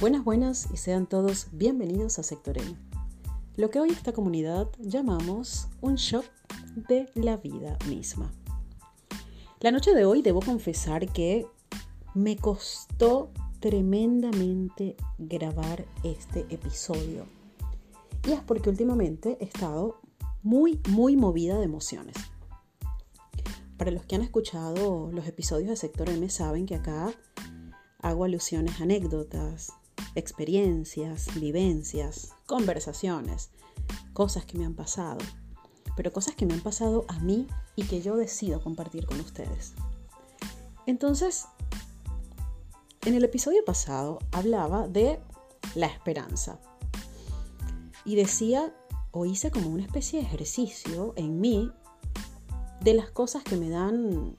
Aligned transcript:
Buenas, 0.00 0.24
buenas 0.24 0.66
y 0.72 0.78
sean 0.78 1.06
todos 1.06 1.48
bienvenidos 1.52 2.18
a 2.18 2.22
Sector 2.22 2.56
M. 2.56 2.74
Lo 3.56 3.68
que 3.68 3.80
hoy 3.80 3.90
esta 3.90 4.14
comunidad 4.14 4.66
llamamos 4.78 5.68
un 5.82 5.96
shock 5.96 6.24
de 6.88 7.10
la 7.14 7.36
vida 7.36 7.76
misma. 7.86 8.32
La 9.60 9.70
noche 9.70 9.92
de 9.92 10.06
hoy 10.06 10.22
debo 10.22 10.40
confesar 10.40 11.06
que 11.12 11.46
me 12.14 12.38
costó 12.38 13.30
tremendamente 13.60 14.96
grabar 15.18 15.84
este 16.02 16.46
episodio. 16.48 17.26
Y 18.26 18.32
es 18.32 18.40
porque 18.40 18.70
últimamente 18.70 19.36
he 19.38 19.44
estado 19.44 20.00
muy, 20.42 20.80
muy 20.88 21.14
movida 21.14 21.58
de 21.58 21.64
emociones. 21.64 22.16
Para 23.76 23.90
los 23.90 24.06
que 24.06 24.14
han 24.14 24.22
escuchado 24.22 25.12
los 25.12 25.26
episodios 25.26 25.68
de 25.68 25.76
Sector 25.76 26.08
M 26.08 26.26
saben 26.30 26.64
que 26.64 26.76
acá 26.76 27.12
hago 28.00 28.24
alusiones 28.24 28.80
anécdotas, 28.80 29.74
experiencias, 30.14 31.28
vivencias, 31.40 32.32
conversaciones, 32.46 33.50
cosas 34.12 34.44
que 34.44 34.58
me 34.58 34.64
han 34.64 34.74
pasado, 34.74 35.18
pero 35.96 36.12
cosas 36.12 36.34
que 36.34 36.46
me 36.46 36.54
han 36.54 36.60
pasado 36.60 37.04
a 37.08 37.18
mí 37.20 37.46
y 37.76 37.84
que 37.84 38.02
yo 38.02 38.16
decido 38.16 38.60
compartir 38.60 39.06
con 39.06 39.20
ustedes. 39.20 39.74
Entonces, 40.86 41.46
en 43.04 43.14
el 43.14 43.24
episodio 43.24 43.64
pasado 43.64 44.18
hablaba 44.32 44.88
de 44.88 45.20
la 45.74 45.86
esperanza 45.86 46.60
y 48.04 48.16
decía 48.16 48.74
o 49.12 49.26
hice 49.26 49.50
como 49.50 49.68
una 49.68 49.82
especie 49.82 50.20
de 50.20 50.26
ejercicio 50.26 51.12
en 51.16 51.40
mí 51.40 51.72
de 52.80 52.94
las 52.94 53.10
cosas 53.10 53.42
que 53.42 53.56
me 53.56 53.68
dan 53.68 54.36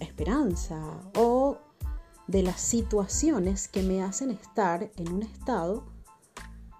esperanza 0.00 1.00
o 1.16 1.27
de 2.28 2.42
las 2.42 2.60
situaciones 2.60 3.68
que 3.68 3.82
me 3.82 4.02
hacen 4.02 4.30
estar 4.30 4.90
en 4.96 5.12
un 5.12 5.22
estado 5.22 5.86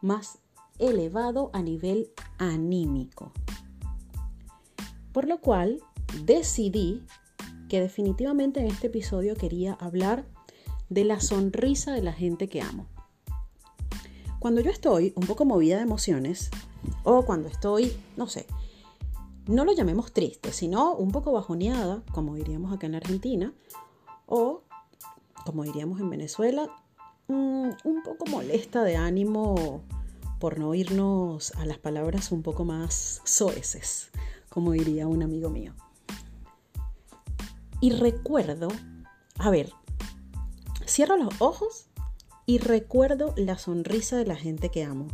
más 0.02 0.38
elevado 0.78 1.50
a 1.52 1.62
nivel 1.62 2.12
anímico. 2.38 3.32
Por 5.12 5.26
lo 5.26 5.40
cual 5.40 5.80
decidí 6.24 7.02
que 7.68 7.80
definitivamente 7.80 8.60
en 8.60 8.66
este 8.66 8.86
episodio 8.86 9.34
quería 9.34 9.74
hablar 9.74 10.26
de 10.88 11.04
la 11.04 11.20
sonrisa 11.20 11.92
de 11.92 12.02
la 12.02 12.12
gente 12.12 12.48
que 12.48 12.62
amo. 12.62 12.86
Cuando 14.38 14.60
yo 14.60 14.70
estoy 14.70 15.12
un 15.16 15.26
poco 15.26 15.44
movida 15.44 15.76
de 15.76 15.82
emociones, 15.82 16.50
o 17.02 17.24
cuando 17.24 17.48
estoy, 17.48 17.92
no 18.16 18.28
sé, 18.28 18.46
no 19.46 19.64
lo 19.64 19.72
llamemos 19.72 20.12
triste, 20.12 20.52
sino 20.52 20.94
un 20.94 21.10
poco 21.10 21.32
bajoneada, 21.32 22.02
como 22.12 22.34
diríamos 22.36 22.72
acá 22.72 22.86
en 22.86 22.94
Argentina, 22.94 23.52
o 24.26 24.62
como 25.48 25.64
diríamos 25.64 25.98
en 25.98 26.10
Venezuela, 26.10 26.68
mm, 27.28 27.70
un 27.84 28.02
poco 28.04 28.26
molesta 28.26 28.84
de 28.84 28.96
ánimo 28.96 29.80
por 30.38 30.58
no 30.58 30.74
irnos 30.74 31.52
a 31.52 31.64
las 31.64 31.78
palabras 31.78 32.32
un 32.32 32.42
poco 32.42 32.66
más 32.66 33.22
soeces, 33.24 34.10
como 34.50 34.72
diría 34.72 35.06
un 35.06 35.22
amigo 35.22 35.48
mío. 35.48 35.72
Y 37.80 37.92
recuerdo, 37.92 38.68
a 39.38 39.48
ver, 39.48 39.72
cierro 40.86 41.16
los 41.16 41.40
ojos 41.40 41.86
y 42.44 42.58
recuerdo 42.58 43.32
la 43.38 43.56
sonrisa 43.56 44.18
de 44.18 44.26
la 44.26 44.36
gente 44.36 44.68
que 44.68 44.84
amo. 44.84 45.06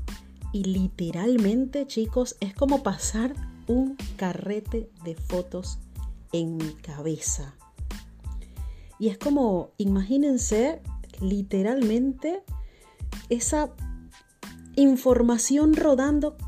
Y 0.51 0.65
literalmente, 0.65 1.87
chicos, 1.87 2.35
es 2.41 2.57
como 2.57 2.83
pasar 2.83 3.37
un 3.69 3.97
carrete 4.17 4.91
de 5.05 5.15
fotos 5.15 5.79
en 6.33 6.57
mi 6.57 6.75
cabeza. 6.75 7.55
Y 9.05 9.11
es 9.11 9.19
como, 9.19 9.69
imagínense 9.77 10.81
literalmente 11.21 12.43
esa 13.29 13.69
información 14.77 15.77
rodando 15.77 16.39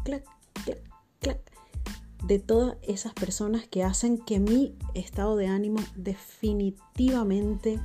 de 2.27 2.39
todas 2.39 2.79
esas 2.81 3.13
personas 3.13 3.69
que 3.69 3.85
hacen 3.85 4.17
que 4.17 4.41
mi 4.41 4.75
estado 4.95 5.37
de 5.37 5.49
ánimo 5.49 5.81
definitivamente 5.97 7.79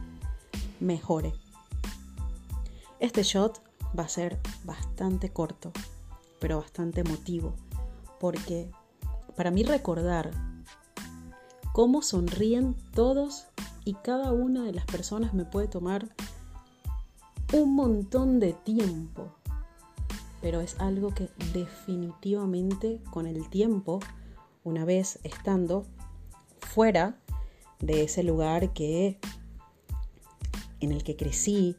mejore. 0.80 1.34
Este 3.02 3.24
shot 3.24 3.62
va 4.00 4.04
a 4.04 4.08
ser 4.10 4.40
bastante 4.64 5.34
corto, 5.34 5.74
pero 6.40 6.60
bastante 6.60 7.02
emotivo, 7.02 7.56
porque 8.22 8.72
para 9.36 9.52
mí 9.52 9.64
recordar 9.64 10.32
cómo 11.74 12.02
sonríen 12.02 12.78
todos 12.94 13.48
y 13.86 13.94
cada 13.96 14.32
una 14.32 14.64
de 14.64 14.74
las 14.74 14.86
personas 14.86 15.34
me 15.34 15.46
puede 15.46 15.68
tomar 15.68 16.10
un 17.54 17.76
montón 17.76 18.40
de 18.40 18.54
tiempo, 18.54 19.32
pero 20.42 20.62
es 20.62 20.80
algo 20.80 21.14
que 21.14 21.30
definitivamente 21.54 23.02
con 23.12 23.28
el 23.28 23.50
tiempo, 23.50 24.00
una 24.64 24.86
vez 24.86 25.20
estando 25.24 25.86
fuera 26.60 27.18
de 27.80 28.04
ese 28.04 28.24
lugar 28.24 28.74
que 28.74 29.20
en 30.80 30.92
el 30.92 31.04
que 31.04 31.16
crecí, 31.16 31.76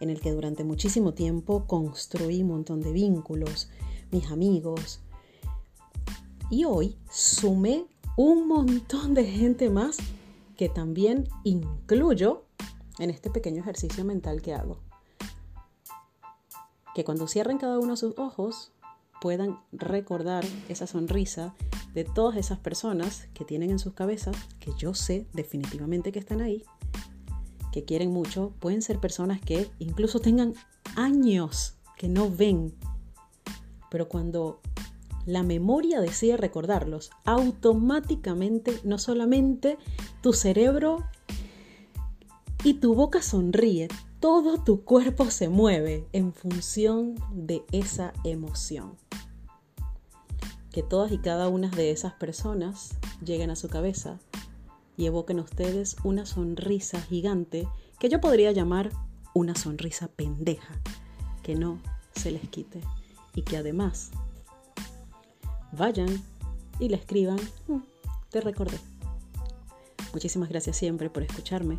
en 0.00 0.10
el 0.10 0.20
que 0.20 0.32
durante 0.32 0.64
muchísimo 0.64 1.14
tiempo 1.14 1.66
construí 1.66 2.42
un 2.42 2.48
montón 2.48 2.80
de 2.80 2.92
vínculos, 2.92 3.68
mis 4.10 4.30
amigos. 4.30 5.00
Y 6.50 6.64
hoy 6.64 6.96
sumé 7.10 7.86
un 8.16 8.48
montón 8.48 9.14
de 9.14 9.24
gente 9.24 9.70
más 9.70 9.98
que 10.62 10.68
también 10.68 11.28
incluyo 11.42 12.44
en 13.00 13.10
este 13.10 13.30
pequeño 13.30 13.62
ejercicio 13.62 14.04
mental 14.04 14.40
que 14.42 14.54
hago. 14.54 14.78
Que 16.94 17.02
cuando 17.02 17.26
cierren 17.26 17.58
cada 17.58 17.80
uno 17.80 17.96
sus 17.96 18.16
ojos 18.16 18.70
puedan 19.20 19.58
recordar 19.72 20.44
esa 20.68 20.86
sonrisa 20.86 21.52
de 21.94 22.04
todas 22.04 22.36
esas 22.36 22.60
personas 22.60 23.26
que 23.34 23.44
tienen 23.44 23.70
en 23.70 23.80
sus 23.80 23.94
cabezas, 23.94 24.36
que 24.60 24.70
yo 24.78 24.94
sé 24.94 25.26
definitivamente 25.32 26.12
que 26.12 26.20
están 26.20 26.40
ahí, 26.40 26.62
que 27.72 27.84
quieren 27.84 28.12
mucho, 28.12 28.52
pueden 28.60 28.82
ser 28.82 29.00
personas 29.00 29.40
que 29.40 29.68
incluso 29.80 30.20
tengan 30.20 30.54
años 30.94 31.74
que 31.96 32.06
no 32.06 32.30
ven, 32.30 32.72
pero 33.90 34.08
cuando 34.08 34.60
la 35.26 35.42
memoria 35.42 36.00
decide 36.00 36.36
recordarlos, 36.36 37.10
automáticamente 37.24 38.78
no 38.84 38.98
solamente 38.98 39.78
tu 40.20 40.32
cerebro 40.32 41.04
y 42.64 42.74
tu 42.74 42.94
boca 42.94 43.22
sonríe, 43.22 43.88
todo 44.20 44.62
tu 44.62 44.84
cuerpo 44.84 45.30
se 45.30 45.48
mueve 45.48 46.06
en 46.12 46.32
función 46.32 47.16
de 47.32 47.64
esa 47.72 48.12
emoción. 48.24 48.96
Que 50.70 50.82
todas 50.82 51.12
y 51.12 51.18
cada 51.18 51.48
una 51.48 51.68
de 51.68 51.90
esas 51.90 52.14
personas 52.14 52.96
lleguen 53.24 53.50
a 53.50 53.56
su 53.56 53.68
cabeza 53.68 54.18
y 54.96 55.06
evoquen 55.06 55.38
a 55.38 55.42
ustedes 55.42 55.96
una 56.04 56.24
sonrisa 56.24 57.00
gigante 57.00 57.68
que 57.98 58.08
yo 58.08 58.20
podría 58.20 58.52
llamar 58.52 58.90
una 59.34 59.54
sonrisa 59.54 60.08
pendeja, 60.08 60.80
que 61.42 61.54
no 61.54 61.80
se 62.14 62.30
les 62.30 62.48
quite 62.48 62.80
y 63.34 63.42
que 63.42 63.56
además 63.56 64.10
vayan 65.72 66.22
y 66.78 66.88
le 66.88 66.96
escriban, 66.96 67.38
mm, 67.68 67.78
te 68.30 68.40
recordé. 68.40 68.78
Muchísimas 70.12 70.48
gracias 70.48 70.76
siempre 70.76 71.10
por 71.10 71.22
escucharme. 71.22 71.78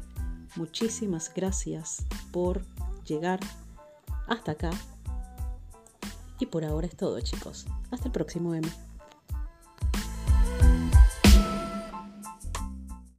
Muchísimas 0.56 1.32
gracias 1.34 2.06
por 2.32 2.64
llegar 3.06 3.40
hasta 4.28 4.54
acá. 4.54 4.72
Y 6.40 6.46
por 6.48 6.66
ahora 6.66 6.88
es 6.88 6.96
todo 6.96 7.20
chicos. 7.22 7.66
Hasta 7.92 8.08
el 8.08 8.12
próximo 8.12 8.54
M. 8.54 8.68